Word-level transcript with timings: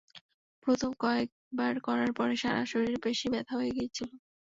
প্রথম 0.65 0.91
কয়েকবার 1.01 1.73
করার 1.87 2.11
পরে 2.17 2.35
সারা 2.37 2.63
শরীরের 2.71 3.01
পেশী 3.03 3.27
ব্যথা 3.33 3.53
হয়ে 3.59 3.75
গিয়েছিল। 3.77 4.09